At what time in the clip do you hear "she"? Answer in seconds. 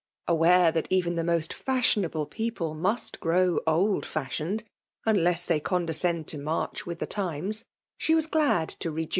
7.99-8.15